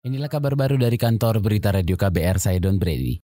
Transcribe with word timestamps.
Inilah 0.00 0.32
kabar 0.32 0.56
baru 0.56 0.80
dari 0.80 0.96
kantor 0.96 1.44
berita 1.44 1.76
radio 1.76 1.92
KBR, 1.92 2.40
saya 2.40 2.56
Don 2.56 2.80
Brady. 2.80 3.20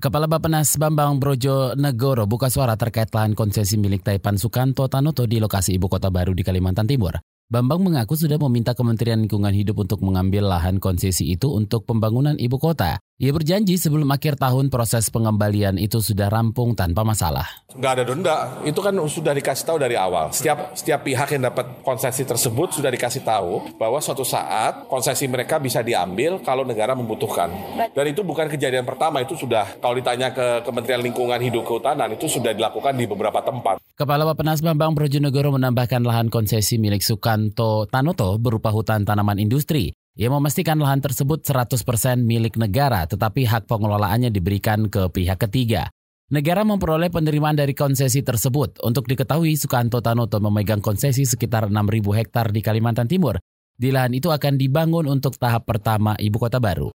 Kepala 0.00 0.24
Bapenas 0.24 0.72
Bambang 0.80 1.20
Brojo 1.20 1.76
Negoro 1.76 2.24
buka 2.24 2.48
suara 2.48 2.72
terkait 2.72 3.12
lahan 3.12 3.36
konsesi 3.36 3.76
milik 3.76 4.00
Taipan 4.00 4.40
Sukanto 4.40 4.88
Tanoto 4.88 5.28
di 5.28 5.36
lokasi 5.36 5.76
ibu 5.76 5.92
kota 5.92 6.08
baru 6.08 6.32
di 6.32 6.40
Kalimantan 6.40 6.88
Timur. 6.88 7.20
Bambang 7.46 7.78
mengaku 7.78 8.18
sudah 8.18 8.42
meminta 8.42 8.74
Kementerian 8.74 9.22
Lingkungan 9.22 9.54
Hidup 9.54 9.78
untuk 9.78 10.02
mengambil 10.02 10.50
lahan 10.50 10.82
konsesi 10.82 11.30
itu 11.30 11.54
untuk 11.54 11.86
pembangunan 11.86 12.34
ibu 12.42 12.58
kota. 12.58 12.98
Ia 13.22 13.30
berjanji 13.32 13.78
sebelum 13.78 14.10
akhir 14.12 14.36
tahun 14.36 14.68
proses 14.68 15.08
pengembalian 15.14 15.78
itu 15.78 16.02
sudah 16.02 16.26
rampung 16.26 16.74
tanpa 16.74 17.00
masalah. 17.06 17.46
Nggak 17.72 17.92
ada 17.96 18.04
denda, 18.04 18.36
itu 18.66 18.76
kan 18.82 18.92
sudah 18.92 19.32
dikasih 19.32 19.62
tahu 19.62 19.78
dari 19.78 19.94
awal. 19.94 20.34
Setiap 20.34 20.74
setiap 20.74 21.06
pihak 21.06 21.38
yang 21.38 21.48
dapat 21.48 21.86
konsesi 21.86 22.26
tersebut 22.26 22.76
sudah 22.76 22.90
dikasih 22.90 23.22
tahu 23.22 23.78
bahwa 23.78 24.02
suatu 24.02 24.26
saat 24.26 24.84
konsesi 24.90 25.30
mereka 25.30 25.62
bisa 25.62 25.86
diambil 25.86 26.42
kalau 26.42 26.66
negara 26.66 26.98
membutuhkan. 26.98 27.48
Dan 27.94 28.04
itu 28.10 28.26
bukan 28.26 28.50
kejadian 28.50 28.82
pertama, 28.84 29.22
itu 29.22 29.38
sudah 29.38 29.78
kalau 29.78 29.94
ditanya 29.94 30.34
ke 30.34 30.66
Kementerian 30.66 31.00
Lingkungan 31.00 31.38
Hidup 31.40 31.62
Kehutanan 31.62 32.10
itu 32.10 32.26
sudah 32.26 32.52
dilakukan 32.52 32.98
di 32.98 33.06
beberapa 33.06 33.38
tempat. 33.38 33.80
Kepala 33.96 34.28
Bapenas 34.28 34.60
Bambang 34.60 34.92
Brojonegoro 34.92 35.56
menambahkan 35.56 36.04
lahan 36.04 36.28
konsesi 36.28 36.76
milik 36.76 37.00
Sukanto 37.36 37.84
Tanoto 37.92 38.40
berupa 38.40 38.72
hutan 38.72 39.04
tanaman 39.04 39.36
industri. 39.36 39.92
Ia 40.16 40.32
memastikan 40.32 40.80
lahan 40.80 41.04
tersebut 41.04 41.44
100% 41.44 41.84
milik 42.24 42.56
negara, 42.56 43.04
tetapi 43.04 43.44
hak 43.44 43.68
pengelolaannya 43.68 44.32
diberikan 44.32 44.88
ke 44.88 45.12
pihak 45.12 45.36
ketiga. 45.44 45.92
Negara 46.32 46.64
memperoleh 46.64 47.12
penerimaan 47.12 47.60
dari 47.60 47.76
konsesi 47.76 48.24
tersebut. 48.24 48.80
Untuk 48.80 49.04
diketahui, 49.04 49.52
Sukanto 49.60 50.00
Tanoto 50.00 50.40
memegang 50.40 50.80
konsesi 50.80 51.28
sekitar 51.28 51.68
6.000 51.68 51.76
hektar 52.16 52.48
di 52.56 52.64
Kalimantan 52.64 53.04
Timur. 53.04 53.36
Di 53.76 53.92
lahan 53.92 54.16
itu 54.16 54.32
akan 54.32 54.56
dibangun 54.56 55.04
untuk 55.04 55.36
tahap 55.36 55.68
pertama 55.68 56.16
ibu 56.16 56.40
kota 56.40 56.56
baru. 56.56 56.88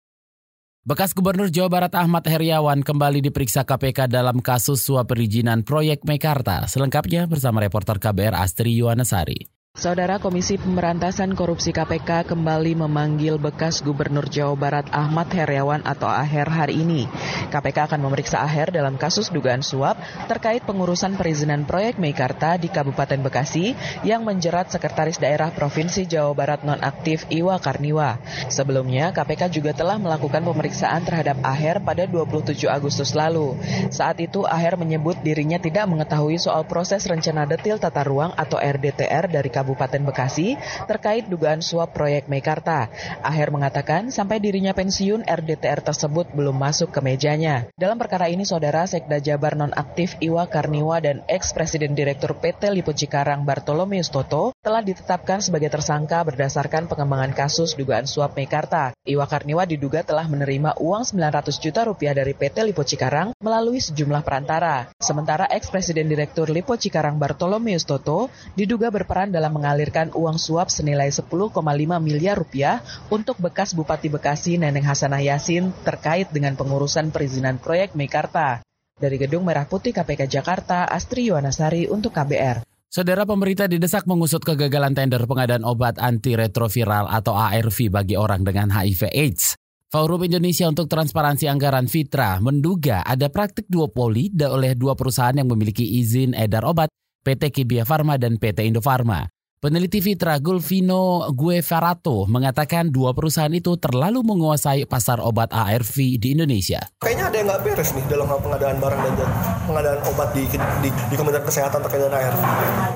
Bekas 0.88 1.12
Gubernur 1.12 1.52
Jawa 1.52 1.68
Barat 1.68 1.92
Ahmad 2.00 2.24
Heriawan 2.24 2.80
kembali 2.80 3.20
diperiksa 3.28 3.68
KPK 3.68 4.08
dalam 4.08 4.40
kasus 4.40 4.80
suap 4.80 5.12
perizinan 5.12 5.68
proyek 5.68 6.08
Mekarta. 6.08 6.64
Selengkapnya 6.64 7.28
bersama 7.28 7.60
reporter 7.60 8.00
KBR 8.00 8.32
Astri 8.40 8.80
Yuwanasari. 8.80 9.59
Saudara 9.70 10.18
Komisi 10.18 10.58
Pemberantasan 10.58 11.38
Korupsi 11.38 11.70
KPK 11.70 12.26
kembali 12.26 12.74
memanggil 12.74 13.38
bekas 13.38 13.86
Gubernur 13.86 14.26
Jawa 14.26 14.58
Barat 14.58 14.90
Ahmad 14.90 15.30
Heriawan 15.30 15.86
atau 15.86 16.10
Aher 16.10 16.50
hari 16.50 16.82
ini. 16.82 17.06
KPK 17.50 17.90
akan 17.90 18.00
memeriksa 18.06 18.38
Aher 18.38 18.70
dalam 18.70 18.94
kasus 18.94 19.28
dugaan 19.34 19.60
suap 19.66 19.98
terkait 20.30 20.62
pengurusan 20.62 21.18
perizinan 21.18 21.66
proyek 21.66 21.98
Meikarta 21.98 22.54
di 22.54 22.70
Kabupaten 22.70 23.18
Bekasi 23.26 23.74
yang 24.06 24.22
menjerat 24.22 24.70
Sekretaris 24.70 25.18
Daerah 25.18 25.50
Provinsi 25.50 26.06
Jawa 26.06 26.30
Barat 26.30 26.62
nonaktif 26.62 27.26
Iwa 27.26 27.58
Karniwa. 27.58 28.22
Sebelumnya, 28.46 29.10
KPK 29.10 29.50
juga 29.50 29.74
telah 29.74 29.98
melakukan 29.98 30.46
pemeriksaan 30.46 31.02
terhadap 31.02 31.42
Aher 31.42 31.82
pada 31.82 32.06
27 32.06 32.70
Agustus 32.70 33.18
lalu. 33.18 33.58
Saat 33.90 34.22
itu, 34.22 34.46
Aher 34.46 34.78
menyebut 34.78 35.18
dirinya 35.26 35.58
tidak 35.58 35.90
mengetahui 35.90 36.38
soal 36.38 36.62
proses 36.70 37.02
rencana 37.10 37.50
detil 37.50 37.82
tata 37.82 38.06
ruang 38.06 38.30
atau 38.38 38.62
RDTR 38.62 39.26
dari 39.26 39.50
Kabupaten 39.50 40.06
Bekasi 40.06 40.54
terkait 40.86 41.26
dugaan 41.26 41.64
suap 41.64 41.90
proyek 41.90 42.30
Mekarta. 42.30 42.86
Aher 43.24 43.50
mengatakan 43.50 44.12
sampai 44.12 44.38
dirinya 44.38 44.76
pensiun 44.76 45.26
RDTR 45.26 45.80
tersebut 45.82 46.30
belum 46.36 46.54
masuk 46.54 46.92
ke 46.92 47.00
mejanya. 47.00 47.39
Dalam 47.40 47.96
perkara 47.96 48.28
ini 48.28 48.44
saudara 48.44 48.84
Sekda 48.84 49.16
Jabar 49.16 49.56
nonaktif 49.56 50.12
Iwa 50.20 50.44
Karniwa 50.44 51.00
dan 51.00 51.24
ex-presiden 51.24 51.96
direktur 51.96 52.36
PT 52.36 52.68
Lipo 52.68 52.92
Cikarang 52.92 53.48
Bartolomeus 53.48 54.12
Toto 54.12 54.52
telah 54.60 54.84
ditetapkan 54.84 55.40
sebagai 55.40 55.72
tersangka 55.72 56.20
berdasarkan 56.20 56.84
pengembangan 56.84 57.32
kasus 57.32 57.72
dugaan 57.80 58.04
suap 58.04 58.36
Mekarta. 58.36 58.92
Iwa 59.08 59.24
Karniwa 59.24 59.64
diduga 59.64 60.04
telah 60.04 60.28
menerima 60.28 60.76
uang 60.84 61.16
900 61.16 61.56
juta 61.56 61.88
rupiah 61.88 62.12
dari 62.12 62.36
PT 62.36 62.60
Lipo 62.60 62.84
Cikarang 62.84 63.32
melalui 63.40 63.80
sejumlah 63.80 64.20
perantara. 64.20 64.92
Sementara 65.00 65.48
ex-presiden 65.48 66.12
direktur 66.12 66.52
Lipo 66.52 66.76
Cikarang 66.76 67.16
Bartolomeus 67.16 67.88
Toto 67.88 68.28
diduga 68.52 68.92
berperan 68.92 69.32
dalam 69.32 69.56
mengalirkan 69.56 70.12
uang 70.12 70.36
suap 70.36 70.68
senilai 70.68 71.08
10,5 71.08 71.56
miliar 72.04 72.36
rupiah 72.36 72.84
untuk 73.08 73.40
bekas 73.40 73.72
Bupati 73.72 74.12
Bekasi 74.12 74.60
Neneng 74.60 74.84
Hasanah 74.84 75.24
Yasin 75.24 75.72
terkait 75.88 76.28
dengan 76.28 76.52
pengurusan 76.52 77.08
perizinan 77.08 77.29
proyek 77.62 77.94
Mekarta. 77.94 78.64
Dari 79.00 79.16
Gedung 79.16 79.46
Merah 79.48 79.64
Putih 79.64 79.96
KPK 79.96 80.28
Jakarta, 80.28 80.84
Astri 80.84 81.30
Yuwanasari 81.32 81.88
untuk 81.88 82.12
KBR. 82.12 82.66
Saudara 82.90 83.22
pemerintah 83.22 83.70
didesak 83.70 84.02
mengusut 84.04 84.42
kegagalan 84.42 84.92
tender 84.92 85.22
pengadaan 85.22 85.62
obat 85.62 85.96
antiretroviral 86.02 87.06
atau 87.06 87.38
ARV 87.38 87.86
bagi 87.86 88.18
orang 88.18 88.42
dengan 88.42 88.68
HIV 88.68 89.14
AIDS. 89.14 89.54
Forum 89.90 90.26
Indonesia 90.26 90.66
untuk 90.66 90.90
Transparansi 90.90 91.46
Anggaran 91.46 91.86
Fitra 91.86 92.42
menduga 92.42 93.02
ada 93.06 93.30
praktik 93.30 93.70
duopoli 93.70 94.30
oleh 94.34 94.74
dua 94.74 94.98
perusahaan 94.98 95.34
yang 95.34 95.50
memiliki 95.50 95.82
izin 95.82 96.34
edar 96.34 96.66
obat, 96.66 96.90
PT 97.22 97.50
Kibia 97.50 97.86
Farma 97.86 98.18
dan 98.18 98.38
PT 98.38 98.70
Indofarma. 98.70 99.26
Peneliti 99.60 100.00
Fitra 100.00 100.40
Gulvino 100.40 101.28
Guevarato 101.36 102.24
mengatakan 102.32 102.88
dua 102.88 103.12
perusahaan 103.12 103.52
itu 103.52 103.76
terlalu 103.76 104.24
menguasai 104.24 104.88
pasar 104.88 105.20
obat 105.20 105.52
ARV 105.52 106.16
di 106.16 106.32
Indonesia. 106.32 106.80
Kayaknya 107.04 107.24
ada 107.28 107.36
yang 107.36 107.46
nggak 107.52 107.62
beres 107.68 107.92
nih 107.92 108.00
dalam 108.08 108.24
hal 108.24 108.40
pengadaan 108.40 108.80
barang 108.80 109.00
dan 109.20 109.28
pengadaan 109.68 110.00
obat 110.08 110.32
di, 110.32 110.48
di, 110.48 110.88
di 110.88 111.12
Kementerian 111.12 111.44
Kesehatan 111.44 111.84
terkait 111.84 112.00
dengan 112.00 112.16
ARV. 112.16 112.40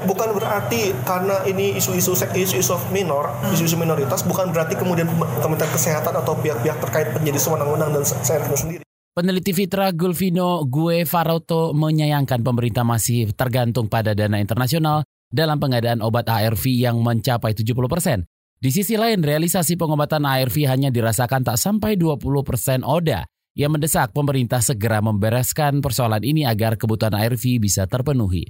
Bukan 0.08 0.28
berarti 0.40 0.96
karena 1.04 1.44
ini 1.44 1.76
isu-isu 1.76 2.16
isu-isu 2.16 2.80
minor, 2.88 3.28
isu-isu 3.52 3.76
minoritas, 3.76 4.24
bukan 4.24 4.48
berarti 4.48 4.80
kemudian 4.80 5.04
Kementerian 5.44 5.68
Kesehatan 5.68 6.16
atau 6.16 6.32
pihak-pihak 6.40 6.80
terkait 6.80 7.12
menjadi 7.12 7.44
sewenang-wenang 7.44 7.92
dan 7.92 8.08
seenaknya 8.08 8.56
sendiri. 8.56 8.82
Peneliti 9.12 9.52
Fitra 9.52 9.92
Gulvino 9.92 10.64
Guevarato 10.64 11.76
menyayangkan 11.76 12.40
pemerintah 12.40 12.88
masih 12.88 13.36
tergantung 13.36 13.86
pada 13.86 14.16
dana 14.16 14.40
internasional 14.40 15.04
dalam 15.34 15.58
pengadaan 15.58 15.98
obat 15.98 16.30
ARV 16.30 16.62
yang 16.70 17.02
mencapai 17.02 17.58
70 17.58 17.74
persen. 17.90 18.22
Di 18.62 18.70
sisi 18.70 18.94
lain, 18.94 19.26
realisasi 19.26 19.74
pengobatan 19.74 20.22
ARV 20.22 20.70
hanya 20.70 20.94
dirasakan 20.94 21.42
tak 21.42 21.58
sampai 21.58 21.98
20 21.98 22.22
persen 22.46 22.86
ODA 22.86 23.26
yang 23.58 23.74
mendesak 23.74 24.14
pemerintah 24.14 24.62
segera 24.62 25.02
membereskan 25.02 25.82
persoalan 25.82 26.22
ini 26.22 26.46
agar 26.46 26.78
kebutuhan 26.78 27.12
ARV 27.18 27.58
bisa 27.58 27.90
terpenuhi. 27.90 28.46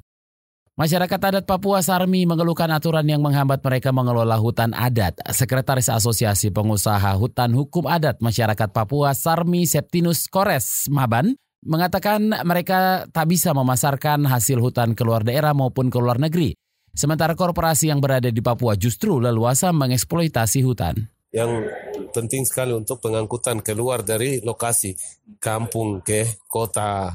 Masyarakat 0.75 1.21
adat 1.23 1.45
Papua 1.47 1.79
Sarmi 1.87 2.27
mengeluhkan 2.27 2.67
aturan 2.67 3.07
yang 3.07 3.23
menghambat 3.23 3.63
mereka 3.63 3.95
mengelola 3.95 4.35
hutan 4.35 4.75
adat. 4.75 5.15
Sekretaris 5.23 5.87
Asosiasi 5.87 6.51
Pengusaha 6.51 7.15
Hutan 7.15 7.55
Hukum 7.55 7.87
Adat 7.87 8.19
Masyarakat 8.19 8.75
Papua 8.75 9.15
Sarmi 9.15 9.71
Septinus 9.71 10.27
Kores 10.27 10.91
Maban 10.91 11.39
mengatakan 11.63 12.27
mereka 12.43 13.07
tak 13.15 13.31
bisa 13.31 13.55
memasarkan 13.55 14.27
hasil 14.27 14.59
hutan 14.59 14.99
keluar 14.99 15.23
daerah 15.23 15.55
maupun 15.55 15.95
ke 15.95 15.99
luar 16.03 16.19
negeri. 16.19 16.59
Sementara 16.95 17.35
korporasi 17.35 17.91
yang 17.91 17.99
berada 17.99 18.31
di 18.31 18.39
Papua 18.39 18.79
justru 18.79 19.19
leluasa 19.19 19.75
mengeksploitasi 19.75 20.63
hutan. 20.63 21.11
Yang 21.35 21.75
penting 22.15 22.47
sekali 22.47 22.71
untuk 22.71 23.03
pengangkutan 23.03 23.59
keluar 23.59 24.07
dari 24.07 24.39
lokasi 24.39 24.95
kampung 25.43 25.99
ke 26.07 26.39
kota 26.47 27.11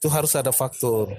itu 0.00 0.08
harus 0.08 0.32
ada 0.32 0.48
faktor. 0.48 1.12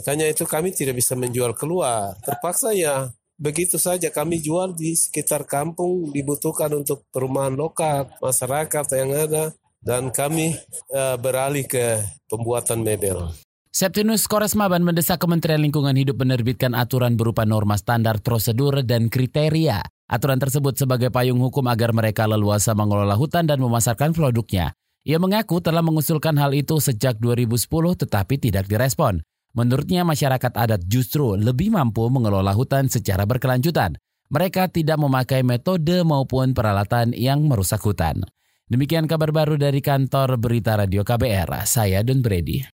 Makanya 0.00 0.32
itu 0.32 0.48
kami 0.48 0.72
tidak 0.72 0.96
bisa 0.96 1.12
menjual 1.12 1.52
keluar. 1.52 2.16
Terpaksa 2.24 2.72
ya 2.72 3.12
begitu 3.36 3.76
saja 3.76 4.08
kami 4.08 4.40
jual 4.40 4.72
di 4.72 4.96
sekitar 4.96 5.44
kampung 5.44 6.14
dibutuhkan 6.14 6.72
untuk 6.72 7.04
perumahan 7.12 7.52
lokal, 7.52 8.08
masyarakat 8.24 8.86
yang 8.96 9.10
ada 9.12 9.44
dan 9.84 10.08
kami 10.08 10.56
uh, 10.96 11.20
beralih 11.20 11.68
ke 11.68 12.00
pembuatan 12.30 12.80
mebel. 12.80 13.28
Septinus 13.74 14.30
Koresmaban 14.30 14.86
mendesak 14.86 15.18
Kementerian 15.18 15.58
Lingkungan 15.58 15.98
Hidup 15.98 16.22
menerbitkan 16.22 16.78
aturan 16.78 17.18
berupa 17.18 17.42
norma 17.42 17.74
standar 17.74 18.22
prosedur 18.22 18.86
dan 18.86 19.10
kriteria. 19.10 19.82
Aturan 20.06 20.38
tersebut 20.38 20.78
sebagai 20.78 21.10
payung 21.10 21.42
hukum 21.42 21.66
agar 21.66 21.90
mereka 21.90 22.22
leluasa 22.30 22.70
mengelola 22.70 23.18
hutan 23.18 23.50
dan 23.50 23.58
memasarkan 23.58 24.14
produknya. 24.14 24.78
Ia 25.02 25.18
mengaku 25.18 25.58
telah 25.58 25.82
mengusulkan 25.82 26.38
hal 26.38 26.54
itu 26.54 26.78
sejak 26.78 27.18
2010 27.18 27.66
tetapi 28.06 28.38
tidak 28.38 28.70
direspon. 28.70 29.26
Menurutnya 29.58 30.06
masyarakat 30.06 30.54
adat 30.54 30.86
justru 30.86 31.34
lebih 31.34 31.74
mampu 31.74 32.06
mengelola 32.06 32.54
hutan 32.54 32.86
secara 32.86 33.26
berkelanjutan. 33.26 33.98
Mereka 34.30 34.70
tidak 34.70 35.02
memakai 35.02 35.42
metode 35.42 36.06
maupun 36.06 36.54
peralatan 36.54 37.10
yang 37.10 37.42
merusak 37.50 37.82
hutan. 37.82 38.22
Demikian 38.70 39.10
kabar 39.10 39.34
baru 39.34 39.58
dari 39.58 39.82
kantor 39.82 40.38
Berita 40.38 40.78
Radio 40.78 41.02
KBR. 41.02 41.66
Saya 41.66 42.06
Don 42.06 42.22
Brady. 42.22 42.73